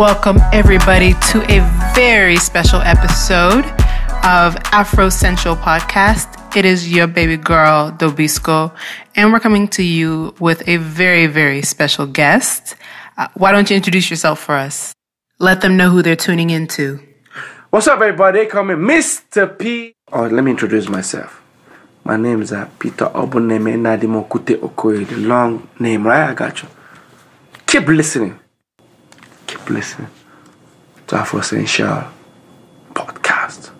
Welcome, 0.00 0.38
everybody, 0.52 1.12
to 1.30 1.42
a 1.52 1.60
very 1.94 2.36
special 2.36 2.80
episode 2.80 3.66
of 4.24 4.56
Afro 4.72 5.10
Central 5.10 5.56
Podcast. 5.56 6.56
It 6.56 6.64
is 6.64 6.90
your 6.90 7.06
baby 7.06 7.36
girl, 7.36 7.90
Dobisco, 7.90 8.74
and 9.14 9.30
we're 9.30 9.40
coming 9.40 9.68
to 9.68 9.82
you 9.82 10.34
with 10.40 10.66
a 10.66 10.78
very, 10.78 11.26
very 11.26 11.60
special 11.60 12.06
guest. 12.06 12.76
Uh, 13.18 13.28
why 13.34 13.52
don't 13.52 13.68
you 13.68 13.76
introduce 13.76 14.08
yourself 14.08 14.40
for 14.40 14.54
us? 14.54 14.94
Let 15.38 15.60
them 15.60 15.76
know 15.76 15.90
who 15.90 16.00
they're 16.00 16.16
tuning 16.16 16.48
into. 16.48 17.09
What's 17.70 17.86
up, 17.86 18.00
everybody? 18.00 18.46
Call 18.46 18.64
me 18.64 18.74
Mr. 18.74 19.56
P. 19.56 19.94
Oh, 20.12 20.26
let 20.26 20.42
me 20.42 20.50
introduce 20.50 20.88
myself. 20.88 21.40
My 22.02 22.16
name 22.16 22.42
is 22.42 22.52
uh, 22.52 22.68
Peter 22.78 23.06
Obuneme 23.06 23.76
Nadimokute 23.78 24.56
Okoye, 24.58 25.06
the 25.06 25.16
long 25.16 25.68
name, 25.78 26.04
right? 26.06 26.30
I 26.30 26.34
got 26.34 26.62
you. 26.62 26.68
Keep 27.66 27.86
listening 27.86 28.40
keep 29.46 29.70
listening 29.70 30.08
to 31.06 31.16
Afro 31.16 31.40
Essential 31.40 32.04
podcast. 32.94 33.70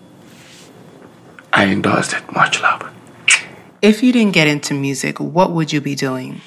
I 1.53 1.67
endorse 1.67 2.13
it. 2.13 2.23
Much 2.33 2.61
love. 2.61 2.93
If 3.83 4.03
you 4.03 4.13
didn't 4.13 4.35
get 4.35 4.47
into 4.47 4.75
music, 4.75 5.19
what 5.21 5.53
would 5.53 5.73
you 5.73 5.81
be 5.81 5.95
doing? 5.95 6.41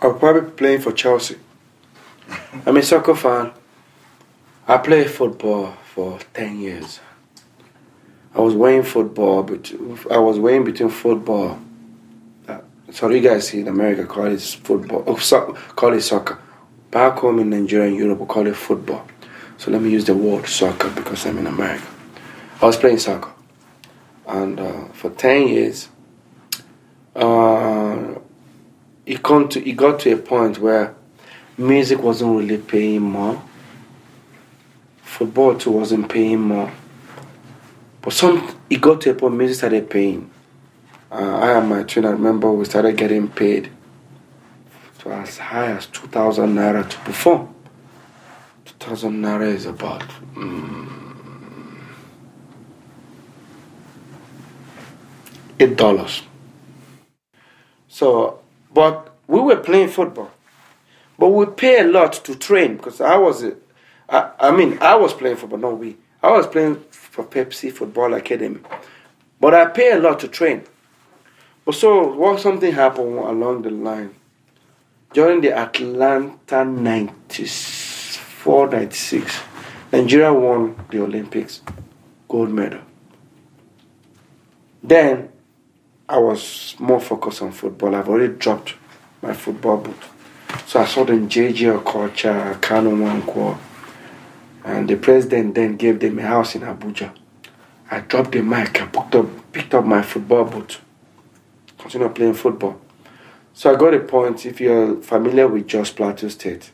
I'll 0.00 0.14
probably 0.14 0.42
be 0.42 0.50
playing 0.50 0.80
for 0.80 0.92
Chelsea. 0.92 1.36
I'm 2.66 2.76
a 2.76 2.82
soccer 2.82 3.14
fan. 3.14 3.52
I 4.66 4.78
play 4.78 5.04
football 5.04 5.74
for 5.94 6.18
10 6.32 6.58
years. 6.58 6.98
I 8.34 8.40
was 8.40 8.52
weighing 8.56 8.82
football, 8.82 9.44
but 9.44 9.72
I 10.10 10.18
was 10.18 10.40
weighing 10.40 10.64
between 10.64 10.88
football. 10.88 11.60
Uh, 12.48 12.58
so 12.90 13.08
you 13.10 13.20
guys 13.20 13.46
see 13.46 13.60
in 13.60 13.68
America 13.68 14.04
call 14.04 14.26
it 14.26 14.40
football, 14.40 15.04
oh, 15.06 15.16
so, 15.18 15.52
call 15.76 15.92
it 15.92 16.00
soccer. 16.00 16.40
Back 16.90 17.18
home 17.18 17.38
in 17.38 17.50
Nigeria 17.50 17.86
and 17.86 17.96
Europe, 17.96 18.18
we 18.18 18.26
call 18.26 18.44
it 18.48 18.56
football. 18.56 19.06
So 19.56 19.70
let 19.70 19.82
me 19.82 19.90
use 19.90 20.04
the 20.04 20.16
word 20.16 20.48
soccer 20.48 20.90
because 20.90 21.24
I'm 21.26 21.38
in 21.38 21.46
America. 21.46 21.86
I 22.60 22.66
was 22.66 22.76
playing 22.76 22.98
soccer. 22.98 23.30
And 24.26 24.58
uh, 24.58 24.86
for 24.94 25.10
10 25.10 25.46
years, 25.46 25.90
uh, 27.14 28.16
it, 29.06 29.22
come 29.22 29.48
to, 29.50 29.64
it 29.68 29.76
got 29.76 30.00
to 30.00 30.12
a 30.12 30.16
point 30.16 30.58
where 30.58 30.96
music 31.56 32.02
wasn't 32.02 32.36
really 32.36 32.58
paying 32.58 33.02
more. 33.02 33.40
Football 35.04 35.56
too 35.56 35.70
wasn't 35.70 36.08
paying 36.08 36.40
more. 36.40 36.72
But 38.02 38.12
some, 38.12 38.56
it 38.68 38.80
got 38.80 39.00
to 39.02 39.10
a 39.10 39.14
point 39.14 39.34
music 39.36 39.56
started 39.58 39.88
paying. 39.88 40.30
Uh, 41.10 41.38
I 41.38 41.58
and 41.58 41.68
my 41.68 41.84
twin, 41.84 42.04
I 42.04 42.10
remember 42.10 42.50
we 42.52 42.64
started 42.64 42.96
getting 42.96 43.28
paid 43.28 43.70
to 44.98 45.12
as 45.12 45.38
high 45.38 45.70
as 45.72 45.86
2,000 45.86 46.54
naira 46.54 46.88
to 46.88 46.98
perform. 46.98 47.54
2,000 48.64 49.22
naira 49.22 49.46
is 49.46 49.66
about 49.66 50.00
mm, 50.34 50.90
eight 55.60 55.76
dollars. 55.76 56.22
So, 57.88 58.40
but 58.72 59.14
we 59.28 59.40
were 59.40 59.56
playing 59.56 59.88
football, 59.88 60.30
but 61.18 61.28
we 61.28 61.46
pay 61.46 61.80
a 61.80 61.84
lot 61.84 62.12
to 62.24 62.34
train 62.34 62.76
because 62.76 63.00
I 63.00 63.16
was, 63.16 63.44
I, 64.14 64.30
I 64.38 64.56
mean, 64.56 64.78
I 64.80 64.94
was 64.94 65.12
playing 65.12 65.36
football, 65.36 65.58
not 65.58 65.78
we. 65.78 65.96
I 66.22 66.30
was 66.30 66.46
playing 66.46 66.76
for 66.90 67.24
Pepsi 67.24 67.72
Football 67.72 68.14
Academy, 68.14 68.60
but 69.40 69.54
I 69.54 69.66
pay 69.66 69.90
a 69.90 69.98
lot 69.98 70.20
to 70.20 70.28
train. 70.28 70.62
But 71.64 71.74
so, 71.74 72.14
what 72.14 72.38
something 72.38 72.72
happened 72.72 73.18
along 73.18 73.62
the 73.62 73.70
line 73.70 74.14
during 75.12 75.40
the 75.40 75.52
Atlanta 75.52 76.64
94 76.64 78.68
96, 78.68 79.40
Nigeria 79.92 80.32
won 80.32 80.76
the 80.90 81.02
Olympics 81.02 81.62
gold 82.28 82.50
medal. 82.50 82.80
Then 84.82 85.30
I 86.08 86.18
was 86.18 86.76
more 86.78 87.00
focused 87.00 87.42
on 87.42 87.50
football. 87.50 87.96
I've 87.96 88.08
already 88.08 88.34
dropped 88.34 88.74
my 89.22 89.32
football 89.32 89.78
boot. 89.78 90.02
So 90.66 90.80
I 90.80 90.84
saw 90.84 91.04
them 91.04 91.28
JJ 91.28 91.82
Okocha, 91.82 92.60
Kanu 92.60 92.92
Nwankwo, 92.96 93.58
and 94.64 94.88
the 94.88 94.96
president 94.96 95.54
then 95.54 95.76
gave 95.76 96.00
them 96.00 96.18
a 96.18 96.22
house 96.22 96.54
in 96.54 96.62
Abuja. 96.62 97.14
I 97.90 98.00
dropped 98.00 98.32
the 98.32 98.42
mic, 98.42 98.80
I 98.80 98.86
picked 98.86 99.14
up, 99.14 99.52
picked 99.52 99.74
up 99.74 99.84
my 99.84 100.02
football 100.02 100.44
boot, 100.44 100.80
continued 101.78 102.14
playing 102.14 102.34
football. 102.34 102.80
So 103.52 103.72
I 103.72 103.76
got 103.76 103.94
a 103.94 104.00
point. 104.00 104.46
If 104.46 104.60
you're 104.60 105.00
familiar 105.02 105.46
with 105.46 105.68
Jos 105.68 105.90
Plateau 105.92 106.28
State, 106.28 106.72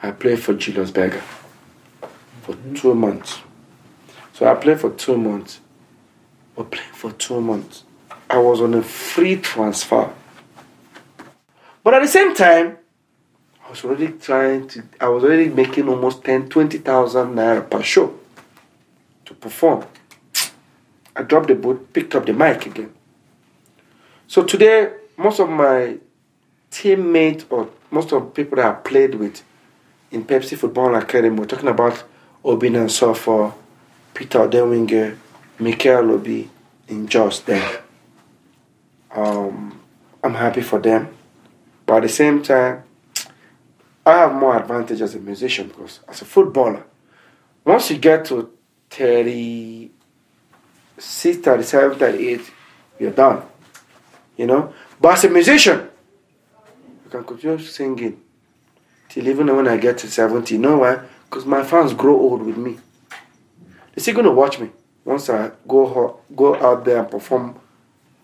I 0.00 0.12
played 0.12 0.38
for 0.38 0.54
Julius 0.54 0.92
Berger 0.92 1.22
for 2.42 2.52
mm-hmm. 2.52 2.74
two 2.74 2.94
months. 2.94 3.40
So 4.32 4.46
I 4.46 4.54
played 4.54 4.78
for 4.78 4.90
two 4.90 5.16
months. 5.16 5.60
But 6.54 6.70
playing 6.70 6.92
for 6.92 7.12
two 7.12 7.40
months, 7.40 7.84
I 8.28 8.38
was 8.38 8.60
on 8.60 8.74
a 8.74 8.82
free 8.82 9.36
transfer. 9.36 10.12
But 11.82 11.94
at 11.94 12.02
the 12.02 12.08
same 12.08 12.34
time, 12.34 12.76
I 13.68 13.70
was 13.70 13.84
already 13.84 14.08
trying 14.12 14.66
to, 14.68 14.82
I 14.98 15.08
was 15.08 15.22
already 15.24 15.50
making 15.50 15.90
almost 15.90 16.24
10, 16.24 16.48
20,000 16.48 17.34
naira 17.34 17.70
per 17.70 17.82
show 17.82 18.18
to 19.26 19.34
perform. 19.34 19.84
I 21.14 21.22
dropped 21.22 21.48
the 21.48 21.54
boot, 21.54 21.92
picked 21.92 22.14
up 22.14 22.24
the 22.24 22.32
mic 22.32 22.64
again. 22.64 22.94
So 24.26 24.44
today, 24.44 24.90
most 25.18 25.38
of 25.38 25.50
my 25.50 25.98
teammates 26.70 27.44
or 27.50 27.68
most 27.90 28.10
of 28.12 28.22
the 28.22 28.30
people 28.30 28.56
that 28.56 28.64
I 28.64 28.72
played 28.72 29.16
with 29.16 29.42
in 30.12 30.24
Pepsi 30.24 30.56
Football 30.56 30.94
Academy, 30.94 31.38
we're 31.38 31.44
talking 31.44 31.68
about 31.68 32.04
Obinna 32.42 32.86
Nsofor, 32.86 33.52
Peter 34.14 34.48
Odemwingie, 34.48 35.14
Michael 35.58 36.12
Obi, 36.12 36.48
in 36.88 37.06
Jos 37.06 37.40
there. 37.40 37.82
Um, 39.10 39.78
I'm 40.24 40.34
happy 40.34 40.62
for 40.62 40.78
them. 40.78 41.14
But 41.84 41.96
at 41.96 42.02
the 42.04 42.08
same 42.08 42.42
time, 42.42 42.84
I 44.08 44.20
have 44.20 44.32
more 44.32 44.56
advantage 44.56 45.02
as 45.02 45.14
a 45.14 45.18
musician 45.18 45.68
because 45.68 46.00
as 46.08 46.22
a 46.22 46.24
footballer, 46.24 46.82
once 47.62 47.90
you 47.90 47.98
get 47.98 48.24
to 48.26 48.50
36, 48.88 51.38
37, 51.38 51.98
38, 51.98 52.40
you're 52.98 53.10
done. 53.10 53.42
You 54.38 54.46
know? 54.46 54.72
But 54.98 55.12
as 55.12 55.24
a 55.24 55.28
musician, 55.28 55.90
I 57.06 57.10
can 57.10 57.22
continue 57.22 57.58
singing 57.58 58.18
till 59.10 59.28
even 59.28 59.54
when 59.54 59.68
I 59.68 59.76
get 59.76 59.98
to 59.98 60.10
70. 60.10 60.54
You 60.54 60.60
know 60.60 60.78
why? 60.78 61.00
Because 61.28 61.44
my 61.44 61.62
fans 61.62 61.92
grow 61.92 62.18
old 62.18 62.40
with 62.40 62.56
me. 62.56 62.78
They're 63.94 64.02
still 64.02 64.14
going 64.14 64.24
to 64.24 64.32
watch 64.32 64.58
me 64.58 64.70
once 65.04 65.28
I 65.28 65.50
go, 65.66 66.20
go 66.34 66.54
out 66.54 66.86
there 66.86 67.00
and 67.00 67.10
perform 67.10 67.56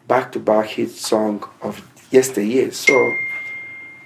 back 0.08 0.32
to 0.32 0.38
back 0.38 0.64
hit 0.66 0.92
song 0.92 1.46
of 1.60 1.86
yesteryear. 2.10 2.72
So 2.72 2.94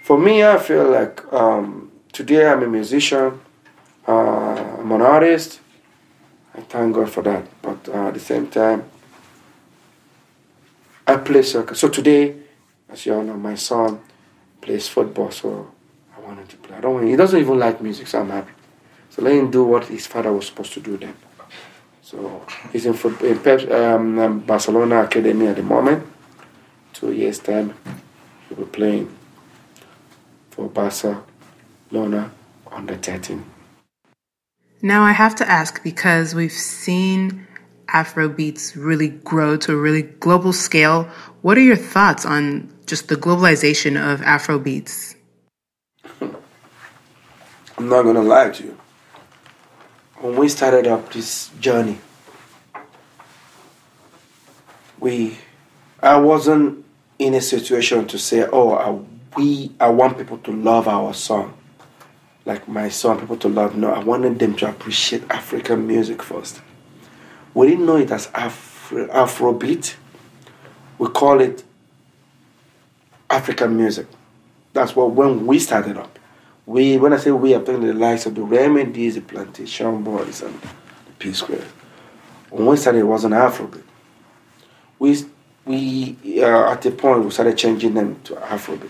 for 0.09 0.19
me, 0.19 0.43
I 0.43 0.57
feel 0.57 0.89
like 0.91 1.31
um, 1.35 1.93
today 2.15 2.49
I'm 2.49 2.63
a 2.63 2.67
musician, 2.67 3.39
uh, 4.07 4.81
I'm 4.81 4.91
an 4.91 5.03
artist. 5.03 5.61
I 6.55 6.63
thank 6.63 6.95
God 6.95 7.11
for 7.11 7.23
that. 7.25 7.45
But 7.61 7.87
uh, 7.91 8.09
at 8.09 8.15
the 8.15 8.21
same 8.21 8.47
time, 8.49 8.85
I 11.07 11.17
play 11.17 11.43
soccer. 11.43 11.75
So 11.75 11.91
today, 11.91 12.37
as 12.89 13.05
you 13.05 13.13
all 13.13 13.23
know, 13.23 13.37
my 13.37 13.55
son 13.55 14.01
plays 14.63 14.89
football, 14.89 15.31
so 15.31 15.71
I 16.17 16.21
want 16.21 16.39
him 16.39 16.47
to 16.47 16.57
play. 16.57 16.79
I 16.79 16.81
don't 16.81 16.95
want 16.95 17.07
he 17.07 17.15
doesn't 17.15 17.39
even 17.39 17.59
like 17.59 17.83
music, 17.83 18.07
so 18.07 18.21
I'm 18.21 18.31
happy. 18.31 18.53
So 19.11 19.21
let 19.21 19.35
him 19.35 19.51
do 19.51 19.63
what 19.65 19.89
his 19.89 20.07
father 20.07 20.33
was 20.33 20.47
supposed 20.47 20.73
to 20.73 20.81
do 20.81 20.97
then. 20.97 21.17
So 22.01 22.47
he's 22.73 22.87
in, 22.87 22.95
football, 22.95 23.29
in 23.29 23.39
Pep, 23.41 23.71
um, 23.71 24.19
um, 24.19 24.41
Barcelona 24.41 25.03
Academy 25.03 25.49
at 25.49 25.57
the 25.57 25.63
moment. 25.63 26.07
Two 26.95 27.13
years 27.13 27.41
time, 27.41 27.75
he'll 28.49 28.57
be 28.57 28.65
playing 28.65 29.18
for 30.59 30.69
Barcelona 30.69 32.33
under 32.73 32.97
13. 32.97 33.45
Now 34.83 35.05
I 35.05 35.13
have 35.13 35.37
to 35.37 35.49
ask 35.49 35.85
because 35.85 36.35
we've 36.35 36.51
seen 36.51 37.47
Afro 37.87 38.29
beats 38.29 38.77
really 38.77 39.09
grow 39.09 39.57
to 39.57 39.73
a 39.73 39.77
really 39.77 40.03
global 40.03 40.53
scale. 40.53 41.05
What 41.43 41.57
are 41.59 41.63
your 41.63 41.77
thoughts 41.77 42.27
on 42.27 42.75
just 42.87 43.07
the 43.07 43.15
globalization 43.15 43.95
of 43.97 44.21
Afro 44.23 44.59
beats? 44.59 45.15
I'm 46.21 47.89
not 47.89 48.03
gonna 48.03 48.23
lie 48.23 48.51
to 48.51 48.65
you. 48.65 48.77
When 50.21 50.35
we 50.35 50.49
started 50.49 50.89
up 50.89 51.13
this 51.13 51.51
journey, 51.61 52.01
we, 54.99 55.39
I 56.03 56.17
wasn't 56.17 56.85
in 57.21 57.35
a 57.35 57.41
situation 57.41 58.09
to 58.09 58.19
say, 58.19 58.49
"Oh, 58.53 58.73
I, 58.73 58.99
we, 59.37 59.73
I 59.81 59.89
want 59.89 60.19
people 60.19 60.39
to 60.39 60.53
love 60.53 60.89
our 60.89 61.15
song." 61.15 61.55
like 62.49 62.67
my 62.67 62.89
song, 62.89 63.21
people 63.21 63.37
to 63.37 63.49
love. 63.49 63.77
No, 63.77 63.93
I 63.93 64.03
wanted 64.03 64.39
them 64.39 64.57
to 64.57 64.69
appreciate 64.69 65.23
African 65.31 65.87
music 65.87 66.23
first. 66.23 66.63
We 67.53 67.69
didn't 67.69 67.85
know 67.85 67.97
it 67.97 68.11
as 68.11 68.31
Afro, 68.35 69.07
Afrobeat. 69.09 69.95
We 70.97 71.09
call 71.09 71.41
it 71.41 71.63
African 73.29 73.77
music. 73.77 74.07
That's 74.73 74.97
what 74.97 75.11
when 75.11 75.47
we 75.47 75.59
started 75.59 75.99
up. 75.99 76.19
We 76.65 76.97
when 76.97 77.13
I 77.13 77.19
say 77.19 77.31
we, 77.31 77.55
I'm 77.55 77.65
talking 77.67 77.87
the 77.87 77.93
likes 77.93 78.25
of 78.25 78.35
the 78.35 78.43
Remedies, 78.43 79.17
the 79.17 79.21
Plantashun 79.21 80.03
Boiz, 80.03 80.43
and 80.43 80.59
the 80.59 81.13
P 81.19 81.33
Square. 81.35 81.67
When 82.49 82.67
we 82.67 82.77
started, 82.79 83.01
it 83.01 83.05
wasn't 83.05 83.35
Afrobeat. 83.35 83.83
We 84.99 85.23
we 85.67 86.17
uh, 86.43 86.73
at 86.73 86.81
the 86.81 86.93
point 86.93 87.25
we 87.25 87.31
started 87.31 87.59
changing 87.59 87.93
them 87.93 88.19
to 88.25 88.37
Afrobeat 88.37 88.89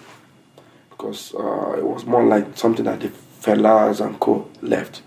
because 0.99 1.33
uh, 1.35 1.77
it 1.79 1.85
was 1.85 2.05
more 2.05 2.25
like 2.25 2.59
something 2.59 2.85
that 2.85 3.01
the 3.01 3.09
fellas 3.09 4.01
and 4.01 4.19
co 4.19 4.51
left. 4.61 5.03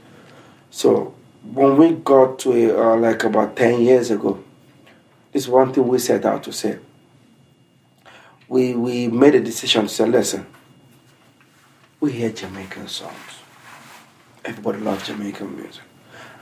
So 0.69 1.13
when 1.43 1.75
we 1.75 1.91
got 1.91 2.39
to 2.39 2.79
uh, 2.81 2.95
like 2.95 3.25
about 3.25 3.57
10 3.57 3.81
years 3.81 4.09
ago, 4.09 4.41
this 5.33 5.43
is 5.43 5.49
one 5.49 5.73
thing 5.73 5.87
we 5.87 5.99
set 5.99 6.25
out 6.25 6.43
to 6.43 6.53
say. 6.53 6.79
We, 8.47 8.73
we 8.73 9.09
made 9.09 9.35
a 9.35 9.41
decision 9.41 9.83
to 9.83 9.89
say, 9.89 10.05
listen, 10.05 10.45
we 11.99 12.13
hear 12.13 12.31
Jamaican 12.31 12.87
songs. 12.87 13.15
Everybody 14.45 14.79
loves 14.79 15.07
Jamaican 15.07 15.55
music. 15.55 15.83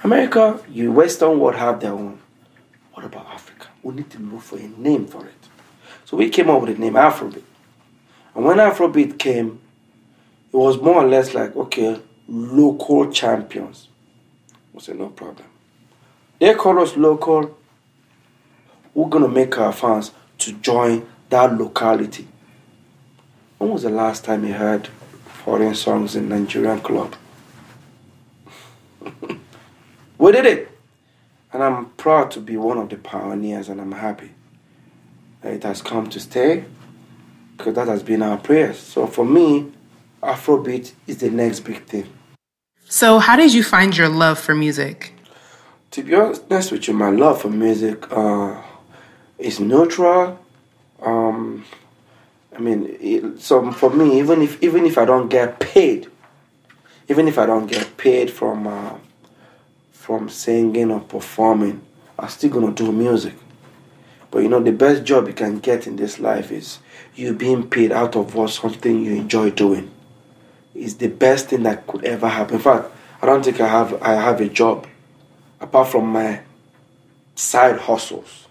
America, 0.04 0.62
you 0.70 0.92
Western 0.92 1.40
world 1.40 1.56
have 1.56 1.80
their 1.80 1.92
own. 1.92 2.20
What 2.94 3.06
about 3.06 3.28
Africa? 3.28 3.68
We 3.82 3.96
need 3.96 4.10
to 4.12 4.20
look 4.20 4.42
for 4.42 4.58
a 4.58 4.68
name 4.68 5.08
for 5.08 5.26
it. 5.26 5.34
So 6.06 6.18
we 6.18 6.30
came 6.30 6.50
up 6.50 6.62
with 6.62 6.76
the 6.76 6.82
name 6.82 6.94
Afrobeat. 6.94 7.44
And 8.36 8.46
when 8.46 8.58
Afrobeat 8.58 9.18
came, 9.18 9.60
it 10.52 10.58
was 10.58 10.78
more 10.82 11.04
or 11.04 11.08
less 11.08 11.34
like, 11.34 11.56
okay, 11.56 12.00
local 12.28 13.12
champions. 13.12 13.88
We 14.74 14.80
said, 14.82 14.98
no 14.98 15.10
problem. 15.10 15.48
They 16.40 16.54
call 16.54 16.80
us 16.80 16.96
local. 16.96 17.58
We're 18.94 19.10
going 19.10 19.24
to 19.24 19.30
make 19.30 19.58
our 19.58 19.74
fans 19.74 20.12
to 20.40 20.54
join 20.54 21.08
that 21.30 21.58
locality. 21.58 22.28
When 23.58 23.72
was 23.72 23.84
the 23.84 23.90
last 23.90 24.24
time 24.24 24.46
you 24.46 24.54
heard 24.54 24.88
foreign 25.44 25.76
songs 25.76 26.16
in 26.16 26.30
Nigerian 26.30 26.80
club? 26.80 27.16
we 30.18 30.32
did 30.32 30.46
it. 30.46 30.72
And 31.52 31.64
I'm 31.64 31.88
proud 31.92 32.32
to 32.32 32.40
be 32.40 32.58
one 32.58 32.78
of 32.78 32.90
the 32.90 32.96
pioneers 32.98 33.70
and 33.70 33.82
I'm 33.82 33.92
happy 33.92 34.32
that 35.42 35.54
it 35.54 35.64
has 35.64 35.82
come 35.82 36.10
to 36.10 36.20
stay 36.20 36.66
because 37.60 37.76
that 37.76 37.90
has 37.90 38.02
been 38.02 38.22
our 38.22 38.38
prayers. 38.38 38.80
So 38.80 39.06
for 39.06 39.26
me, 39.26 39.70
Afrobeat 40.24 40.94
is 41.08 41.18
the 41.18 41.30
next 41.30 41.60
big 41.60 41.84
thing. 41.84 42.08
So, 42.86 43.20
how 43.20 43.36
did 43.36 43.54
you 43.54 43.64
find 43.64 43.96
your 43.96 44.10
love 44.10 44.40
for 44.40 44.56
music? 44.56 45.14
To 45.92 46.04
be 46.04 46.16
honest 46.16 46.72
with 46.72 46.88
you, 46.88 46.94
my 46.94 47.10
love 47.10 47.42
for 47.42 47.50
music 47.50 48.12
uh, 48.12 48.62
is 49.38 49.60
neutral. 49.60 50.40
Um, 51.02 51.66
I 52.56 52.60
mean, 52.60 52.98
it, 53.00 53.42
so 53.42 53.72
for 53.72 53.90
me, 53.90 54.20
even 54.20 54.42
if 54.42 54.62
even 54.64 54.86
if 54.86 54.98
I 54.98 55.06
don't 55.06 55.28
get 55.30 55.60
paid, 55.60 56.08
even 57.10 57.28
if 57.28 57.38
I 57.38 57.46
don't 57.46 57.68
get 57.68 57.98
paid 57.98 58.32
from 58.32 58.68
uh, 58.68 58.96
from 59.92 60.30
singing 60.30 60.92
or 60.92 61.02
performing, 61.02 61.82
I'm 62.18 62.30
still 62.30 62.50
gonna 62.50 62.72
do 62.74 62.92
music. 62.92 63.36
But 64.32 64.44
you 64.44 64.50
know, 64.50 64.60
the 64.62 64.72
best 64.72 65.04
job 65.04 65.28
you 65.28 65.34
can 65.34 65.60
get 65.60 65.88
in 65.88 65.96
this 65.96 66.20
life 66.20 66.52
is 66.52 66.80
you 67.16 67.34
being 67.34 67.68
paid 67.70 67.92
out 67.92 68.16
of 68.16 68.36
what 68.36 68.52
something 68.52 69.04
you 69.04 69.14
enjoy 69.16 69.52
doing 69.52 69.92
It's 70.76 70.96
the 70.96 71.08
best 71.08 71.50
thing 71.50 71.64
that 71.64 71.88
could 71.88 72.06
ever 72.06 72.28
happen. 72.28 72.56
In 72.56 72.62
fact, 72.62 72.92
I 73.22 73.26
don't 73.26 73.44
think 73.44 73.60
I 73.62 73.68
have 73.68 74.02
I 74.02 74.14
have 74.16 74.42
a 74.42 74.50
job 74.50 74.88
apart 75.60 75.90
from 75.90 76.08
my 76.08 76.42
side 77.36 77.78
hustles, 77.80 78.48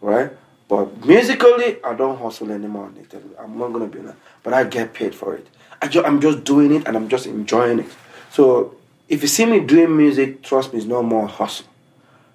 right? 0.00 0.30
But 0.68 1.04
musically, 1.04 1.82
I 1.84 1.94
don't 1.94 2.18
hustle 2.18 2.50
anymore. 2.52 2.90
I'm 3.38 3.58
not 3.58 3.72
gonna 3.72 3.86
be 3.86 4.00
that, 4.00 4.16
but 4.42 4.52
I 4.54 4.64
get 4.64 4.94
paid 4.94 5.14
for 5.14 5.34
it. 5.34 5.46
I 5.82 5.88
ju- 5.88 6.04
I'm 6.04 6.20
just 6.20 6.44
doing 6.44 6.72
it 6.74 6.86
and 6.86 6.96
I'm 6.96 7.08
just 7.08 7.26
enjoying 7.26 7.80
it. 7.80 7.86
So 8.30 8.76
if 9.08 9.22
you 9.22 9.28
see 9.28 9.46
me 9.46 9.60
doing 9.60 9.96
music, 9.96 10.42
trust 10.42 10.72
me, 10.72 10.78
it's 10.78 10.86
no 10.88 11.02
more 11.02 11.26
hustle. 11.26 11.66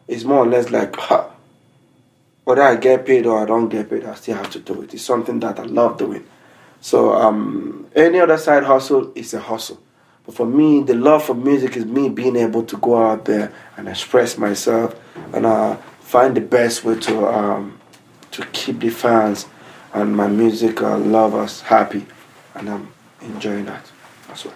It's 0.07 0.23
more 0.23 0.39
or 0.39 0.47
less 0.47 0.71
like, 0.71 0.95
ha, 1.07 1.31
whether 2.45 2.61
I 2.61 2.75
get 2.77 3.05
paid 3.05 3.25
or 3.25 3.43
I 3.43 3.45
don't 3.45 3.69
get 3.69 3.89
paid, 3.89 4.05
I 4.05 4.15
still 4.15 4.37
have 4.37 4.49
to 4.51 4.59
do 4.59 4.81
it. 4.83 4.93
It's 4.93 5.03
something 5.03 5.39
that 5.41 5.59
I 5.59 5.63
love 5.63 5.97
doing. 5.97 6.25
So 6.79 7.13
um, 7.13 7.87
any 7.95 8.19
other 8.19 8.37
side 8.37 8.63
hustle 8.63 9.11
is 9.15 9.33
a 9.33 9.39
hustle. 9.39 9.81
But 10.25 10.35
for 10.35 10.45
me, 10.45 10.81
the 10.83 10.95
love 10.95 11.25
for 11.25 11.35
music 11.35 11.75
is 11.75 11.85
me 11.85 12.09
being 12.09 12.35
able 12.35 12.63
to 12.63 12.77
go 12.77 12.97
out 12.97 13.25
there 13.25 13.51
and 13.77 13.87
express 13.87 14.37
myself 14.37 14.95
and 15.33 15.45
uh, 15.45 15.75
find 15.99 16.35
the 16.35 16.41
best 16.41 16.83
way 16.83 16.99
to 17.01 17.27
um, 17.27 17.79
to 18.31 18.45
keep 18.47 18.79
the 18.79 18.89
fans 18.89 19.45
and 19.93 20.15
my 20.15 20.27
music 20.27 20.81
uh, 20.81 20.97
lovers 20.97 21.61
happy, 21.61 22.05
and 22.53 22.69
I'm 22.69 22.93
enjoying 23.21 23.65
that 23.65 23.89
as 24.29 24.45
well. 24.45 24.53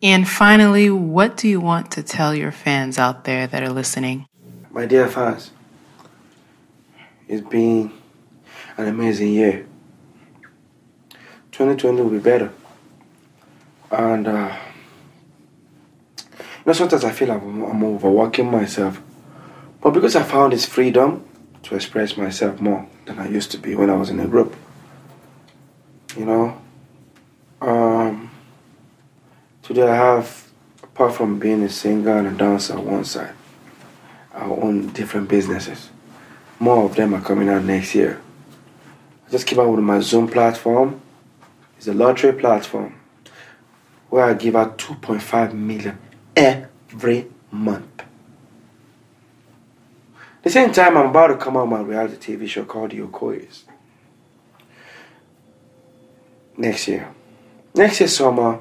And 0.00 0.28
finally, 0.28 0.90
what 0.90 1.36
do 1.36 1.48
you 1.48 1.60
want 1.60 1.90
to 1.92 2.04
tell 2.04 2.34
your 2.34 2.52
fans 2.52 2.98
out 2.98 3.24
there 3.24 3.48
that 3.48 3.62
are 3.64 3.70
listening? 3.70 4.26
My 4.70 4.86
dear 4.86 5.08
fans, 5.08 5.50
it's 7.28 7.46
been 7.46 7.92
an 8.78 8.88
amazing 8.88 9.28
year. 9.28 9.66
2020 11.52 12.02
will 12.02 12.10
be 12.10 12.18
better. 12.18 12.50
And, 13.90 14.26
uh, 14.26 14.56
you 16.28 16.44
know, 16.66 16.72
sometimes 16.72 17.04
I 17.04 17.12
feel 17.12 17.28
like 17.28 17.42
I'm, 17.42 17.84
overworking 17.84 18.50
myself. 18.50 19.02
But 19.80 19.90
because 19.90 20.16
I 20.16 20.22
found 20.22 20.52
this 20.52 20.66
freedom 20.66 21.24
to 21.64 21.74
express 21.74 22.16
myself 22.16 22.60
more 22.60 22.88
than 23.04 23.18
I 23.18 23.28
used 23.28 23.50
to 23.52 23.58
be 23.58 23.74
when 23.74 23.90
I 23.90 23.94
was 23.94 24.10
in 24.10 24.20
a 24.20 24.26
group, 24.26 24.56
you 26.16 26.24
know, 26.24 26.60
um, 27.60 28.30
today 29.62 29.88
I 29.88 29.96
have, 29.96 30.48
apart 30.82 31.14
from 31.14 31.38
being 31.38 31.62
a 31.62 31.68
singer 31.68 32.16
and 32.18 32.28
a 32.28 32.32
dancer 32.32 32.74
on 32.74 32.86
one 32.86 33.04
side, 33.04 33.34
I 34.32 34.44
own 34.44 34.88
different 34.92 35.28
businesses. 35.28 35.90
More 36.58 36.84
of 36.84 36.96
them 36.96 37.14
are 37.14 37.20
coming 37.20 37.48
out 37.48 37.64
next 37.64 37.94
year. 37.94 38.20
I 39.26 39.30
just 39.30 39.46
came 39.46 39.60
out 39.60 39.68
with 39.68 39.80
my 39.80 40.00
Zoom 40.00 40.28
platform. 40.28 41.00
It's 41.76 41.86
a 41.86 41.94
lottery 41.94 42.32
platform 42.32 42.94
where 44.10 44.24
I 44.24 44.34
give 44.34 44.56
out 44.56 44.78
2.5 44.78 45.52
million 45.52 45.98
every 46.34 47.26
month. 47.50 48.02
The 50.42 50.50
same 50.50 50.72
time, 50.72 50.96
I'm 50.96 51.10
about 51.10 51.28
to 51.28 51.36
come 51.36 51.56
out 51.56 51.68
with 51.68 51.80
my 51.80 51.84
reality 51.84 52.36
TV 52.36 52.48
show 52.48 52.64
called 52.64 52.90
The 52.90 53.00
Okoyes. 53.00 53.64
Next 56.56 56.88
year. 56.88 57.08
Next 57.74 58.00
year, 58.00 58.08
summer, 58.08 58.60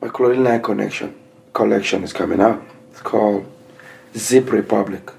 my 0.00 0.08
clothing 0.08 0.44
line 0.44 0.62
connection 0.62 1.14
collection 1.52 2.04
is 2.04 2.12
coming 2.12 2.40
out. 2.40 2.62
It's 2.90 3.00
called 3.00 3.50
Zip 4.14 4.52
Republic. 4.52 5.10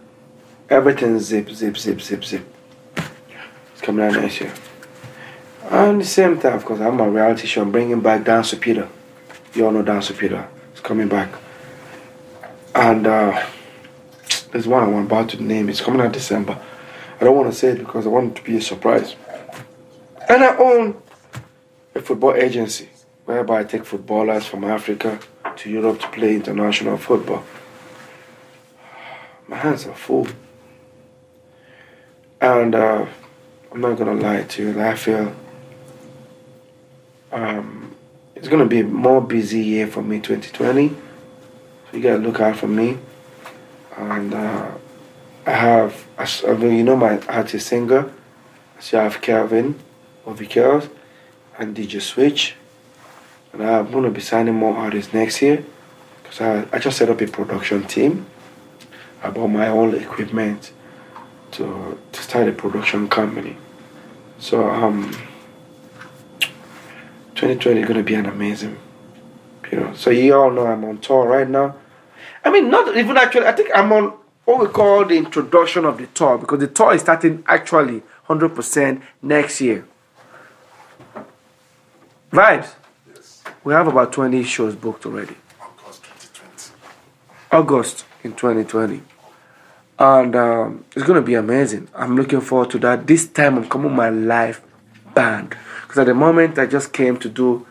Everything 0.69 1.17
zip, 1.19 1.49
zip, 1.49 1.77
zip, 1.77 2.01
zip, 2.01 2.25
zip. 2.25 2.45
It's 3.71 3.81
coming 3.81 4.05
out 4.05 4.13
next 4.13 4.41
year. 4.41 4.53
And 5.69 6.01
the 6.01 6.05
same 6.05 6.37
time, 6.39 6.55
of 6.55 6.65
course, 6.65 6.81
I'm 6.81 6.97
my 6.97 7.05
reality 7.05 7.47
show. 7.47 7.61
I'm 7.61 7.71
bringing 7.71 8.01
back 8.01 8.25
Dance 8.25 8.51
with 8.51 8.59
Peter. 8.59 8.89
You 9.53 9.65
all 9.65 9.71
know 9.71 9.81
Dance 9.81 10.09
with 10.09 10.17
Peter. 10.17 10.45
It's 10.71 10.81
coming 10.81 11.07
back. 11.07 11.29
And 12.75 13.07
uh, 13.07 13.45
there's 14.51 14.67
one 14.67 14.83
I'm 14.83 15.05
about 15.05 15.29
to 15.29 15.41
name. 15.41 15.69
It's 15.69 15.79
coming 15.79 16.01
out 16.01 16.11
December. 16.11 16.59
I 17.19 17.23
don't 17.23 17.35
want 17.35 17.49
to 17.49 17.57
say 17.57 17.69
it 17.69 17.79
because 17.79 18.05
I 18.05 18.09
want 18.09 18.31
it 18.31 18.35
to 18.35 18.43
be 18.43 18.57
a 18.57 18.61
surprise. 18.61 19.15
And 20.27 20.43
I 20.43 20.57
own 20.57 21.01
a 21.95 22.01
football 22.01 22.33
agency 22.35 22.89
whereby 23.23 23.61
I 23.61 23.63
take 23.63 23.85
footballers 23.85 24.45
from 24.45 24.65
Africa 24.65 25.19
to 25.55 25.69
Europe 25.69 26.01
to 26.01 26.09
play 26.09 26.35
international 26.35 26.97
football. 26.97 27.45
My 29.47 29.55
hands 29.55 29.87
are 29.87 29.95
full. 29.95 30.27
And 32.39 32.75
uh, 32.75 33.05
I'm 33.71 33.81
not 33.81 33.97
gonna 33.97 34.13
lie 34.13 34.43
to 34.43 34.63
you, 34.63 34.81
I 34.81 34.95
feel 34.95 35.35
um, 37.31 37.95
it's 38.35 38.47
gonna 38.47 38.65
be 38.65 38.81
a 38.81 38.83
more 38.83 39.21
busy 39.21 39.59
year 39.59 39.87
for 39.87 40.01
me 40.01 40.19
2020. 40.19 40.89
So 40.89 40.95
you 41.93 42.01
gotta 42.01 42.19
look 42.19 42.39
out 42.39 42.57
for 42.57 42.67
me. 42.67 42.97
And 43.95 44.33
uh, 44.33 44.71
I 45.45 45.51
have, 45.51 46.07
I 46.17 46.53
mean, 46.53 46.77
you 46.77 46.83
know, 46.83 46.95
my 46.95 47.19
artist 47.27 47.67
singer. 47.67 48.11
So 48.79 48.99
I 48.99 49.03
have 49.03 49.21
Kelvin, 49.21 49.79
Ovi 50.25 50.47
Kells, 50.47 50.89
and 51.57 51.75
DJ 51.75 52.01
Switch. 52.01 52.55
And 53.53 53.63
I'm 53.63 53.91
gonna 53.91 54.11
be 54.11 54.21
signing 54.21 54.53
more 54.53 54.75
artists 54.77 55.13
next 55.13 55.41
year. 55.41 55.65
Because 56.21 56.41
I, 56.41 56.67
I 56.75 56.79
just 56.79 56.97
set 56.97 57.09
up 57.09 57.19
a 57.21 57.27
production 57.27 57.85
team. 57.85 58.27
I 59.23 59.31
bought 59.31 59.47
my 59.47 59.67
own 59.67 59.95
equipment 59.95 60.71
to, 61.51 61.97
to 62.11 62.21
start 62.21 62.47
a 62.47 62.51
production 62.51 63.07
company. 63.07 63.57
So 64.39 64.69
um 64.69 65.11
2020 67.35 67.81
is 67.81 67.87
gonna 67.87 68.03
be 68.03 68.15
an 68.15 68.25
amazing 68.25 68.77
you 69.71 69.79
know. 69.79 69.93
So 69.93 70.09
you 70.09 70.35
all 70.35 70.51
know 70.51 70.67
I'm 70.67 70.83
on 70.85 70.99
tour 70.99 71.27
right 71.27 71.49
now. 71.49 71.75
I 72.43 72.51
mean 72.51 72.69
not 72.69 72.95
even 72.95 73.17
actually 73.17 73.47
I 73.47 73.51
think 73.51 73.69
I'm 73.73 73.91
on 73.91 74.13
what 74.45 74.61
we 74.61 74.67
call 74.67 75.03
the 75.05 75.17
introduction 75.17 75.83
of 75.83 75.97
the 75.97 76.07
tour 76.07 76.37
because 76.37 76.59
the 76.59 76.67
tour 76.67 76.93
is 76.93 77.01
starting 77.01 77.43
actually 77.47 78.01
100% 78.29 79.01
next 79.21 79.59
year. 79.59 79.85
Vibes. 82.31 82.73
Yes. 83.13 83.43
We 83.63 83.73
have 83.73 83.87
about 83.87 84.13
20 84.13 84.43
shows 84.43 84.75
booked 84.75 85.05
already. 85.05 85.35
August 85.61 86.03
2020. 86.03 86.75
August 87.51 88.05
in 88.23 88.31
2020. 88.31 89.01
And 89.99 90.35
um, 90.35 90.85
it's 90.95 91.05
going 91.05 91.19
to 91.19 91.25
be 91.25 91.33
amazing. 91.33 91.87
I'm 91.95 92.15
looking 92.15 92.41
forward 92.41 92.69
to 92.71 92.79
that. 92.79 93.07
This 93.07 93.27
time 93.27 93.57
I'm 93.57 93.67
coming 93.67 93.95
my 93.95 94.09
live 94.09 94.61
band. 95.15 95.55
Because 95.81 95.99
at 95.99 96.05
the 96.05 96.13
moment 96.13 96.59
I 96.59 96.67
just 96.67 96.93
came 96.93 97.17
to 97.17 97.29
do, 97.29 97.65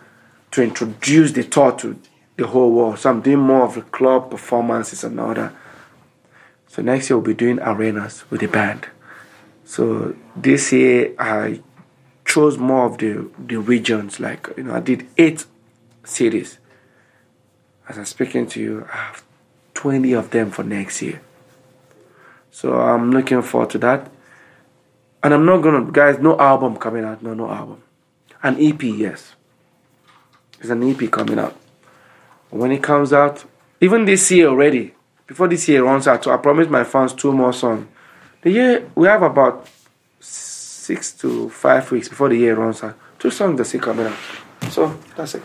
to 0.51 0.63
introduce 0.63 1.33
the 1.33 1.45
tour 1.45 1.73
to 1.79 1.99
the 2.37 2.47
whole 2.49 2.73
world. 2.73 2.99
So 2.99 3.11
I'm 3.11 3.21
doing 3.21 3.39
more 3.39 3.63
of 3.63 3.75
the 3.75 3.83
club 3.83 4.31
performances 4.31 5.05
and 5.05 5.21
all 5.21 5.35
that. 5.35 5.53
So 6.67 6.83
next 6.83 7.09
year 7.09 7.17
we'll 7.17 7.27
be 7.27 7.35
doing 7.35 7.61
arenas 7.61 8.29
with 8.31 8.41
the 8.41 8.49
band. 8.49 8.89
So 9.65 10.17
this 10.35 10.73
year 10.73 11.15
I 11.19 11.61
chose 12.25 12.59
more 12.59 12.87
of 12.87 12.99
the, 12.99 13.31
the 13.39 13.57
regions. 13.57 14.19
Like, 14.19 14.49
you 14.57 14.65
know, 14.65 14.75
I 14.75 14.81
did 14.81 15.07
eight 15.17 15.47
cities. 16.05 16.59
As 17.89 17.99
I'm 17.99 18.05
speaking 18.05 18.49
to 18.49 18.61
you, 18.61 18.87
I 18.93 18.97
have 18.97 19.25
20 19.75 20.13
of 20.13 20.31
them 20.31 20.51
for 20.51 20.65
next 20.65 21.01
year. 21.03 21.21
So 22.57 22.73
I'm 22.73 23.11
looking 23.11 23.43
forward 23.43 23.69
to 23.73 23.79
that. 23.81 24.11
And 25.23 25.35
I'm 25.35 25.45
not 25.45 25.59
gonna, 25.59 25.93
guys, 25.93 26.19
no 26.19 26.39
album 26.39 26.79
coming 26.79 27.05
out. 27.05 27.23
No, 27.23 27.35
no 27.35 27.51
album. 27.51 27.83
An 28.43 28.57
EP, 28.59 28.83
yes. 28.83 29.35
There's 30.57 30.71
an 30.71 30.83
EP 30.83 31.11
coming 31.11 31.39
out. 31.39 31.55
When 32.49 32.73
it 32.73 32.83
comes 32.83 33.13
out, 33.13 33.45
even 33.83 34.07
this 34.07 34.31
year 34.31 34.49
already, 34.49 34.95
before 35.27 35.49
this 35.49 35.69
year 35.69 35.85
runs 35.85 36.09
out, 36.09 36.25
so 36.25 36.33
I 36.33 36.39
promised 36.39 36.71
my 36.71 36.83
fans 36.83 37.13
two 37.13 37.31
more 37.31 37.53
songs. 37.53 37.87
The 38.41 38.51
year, 38.51 38.91
we 38.95 39.07
have 39.07 39.21
about 39.21 39.69
six 40.19 41.13
to 41.19 41.51
five 41.51 41.91
weeks 41.91 42.09
before 42.09 42.31
the 42.31 42.37
year 42.37 42.55
runs 42.55 42.83
out. 42.83 42.97
Two 43.19 43.31
songs 43.31 43.59
that's 43.59 43.69
still 43.69 43.83
coming 43.83 44.07
out. 44.07 44.17
So 44.71 44.99
that's 45.15 45.35
it. 45.35 45.43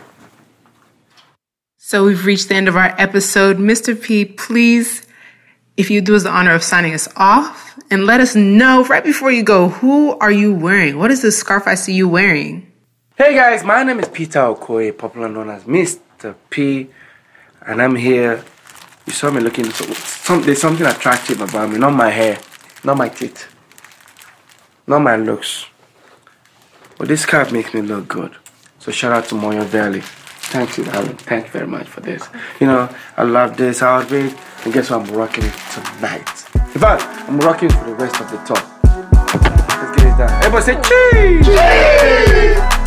So 1.76 2.06
we've 2.06 2.24
reached 2.24 2.48
the 2.48 2.54
end 2.54 2.68
of 2.68 2.76
our 2.76 2.94
episode. 2.96 3.58
Mr. 3.58 4.00
P, 4.00 4.24
please, 4.24 5.06
if 5.76 5.90
you 5.90 6.00
do 6.00 6.14
us 6.14 6.22
the 6.24 6.30
honor 6.30 6.54
of 6.54 6.62
signing 6.62 6.94
us 6.94 7.08
off 7.16 7.78
and 7.90 8.04
let 8.04 8.20
us 8.20 8.34
know 8.34 8.84
right 8.84 9.04
before 9.04 9.30
you 9.30 9.42
go, 9.42 9.68
who 9.68 10.18
are 10.18 10.32
you 10.32 10.54
wearing? 10.54 10.98
What 10.98 11.10
is 11.10 11.22
this 11.22 11.38
scarf 11.38 11.66
I 11.66 11.74
see 11.74 11.94
you 11.94 12.08
wearing? 12.08 12.70
Hey 13.16 13.34
guys, 13.34 13.64
my 13.64 13.82
name 13.82 14.00
is 14.00 14.08
Peter 14.08 14.40
Okoye, 14.40 14.96
popular 14.96 15.28
known 15.28 15.50
as 15.50 15.64
Mr. 15.64 16.34
P, 16.50 16.88
and 17.66 17.80
I'm 17.80 17.96
here. 17.96 18.44
You 19.06 19.12
saw 19.12 19.30
me 19.30 19.40
looking, 19.40 19.70
so, 19.70 19.84
some, 19.94 20.42
there's 20.42 20.60
something 20.60 20.86
attractive 20.86 21.40
about 21.40 21.70
me, 21.70 21.78
not 21.78 21.92
my 21.92 22.10
hair, 22.10 22.38
not 22.84 22.96
my 22.96 23.08
teeth, 23.08 23.52
not 24.86 25.00
my 25.00 25.16
looks. 25.16 25.66
But 26.98 27.08
this 27.08 27.22
scarf 27.22 27.50
makes 27.52 27.74
me 27.74 27.82
look 27.82 28.08
good. 28.08 28.36
So 28.78 28.92
shout 28.92 29.12
out 29.12 29.24
to 29.26 29.34
Moyo 29.34 29.64
Valley. 29.64 30.02
Thank 30.52 30.76
you, 30.76 30.84
darling. 30.84 31.16
Thank 31.16 31.46
you 31.46 31.50
very 31.50 31.66
much 31.66 31.88
for 31.88 32.02
this. 32.02 32.28
You 32.60 32.66
know, 32.66 32.94
I 33.16 33.22
love 33.22 33.56
this 33.56 33.80
outfit, 33.82 34.34
and 34.64 34.74
guess 34.74 34.90
what? 34.90 35.08
I'm 35.08 35.16
rocking 35.16 35.44
it 35.44 35.54
tonight. 35.72 36.28
In 36.74 36.78
fact, 36.78 37.04
I'm 37.26 37.38
rocking 37.38 37.70
for 37.70 37.84
the 37.86 37.94
rest 37.94 38.20
of 38.20 38.30
the 38.30 38.36
tour. 38.44 38.62
Let's 38.84 39.96
get 39.96 40.12
it 40.12 40.18
done. 40.18 40.44
Everybody 40.44 40.64
say 40.64 40.74
cheese! 40.82 41.46
cheese! 41.46 42.81